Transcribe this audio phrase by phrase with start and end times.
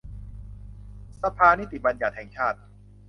[1.21, 2.57] สภานิติบัญญติแห่งชาติ